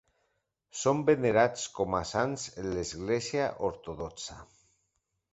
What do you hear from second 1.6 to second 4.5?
com a sants en l'Església ortodoxa.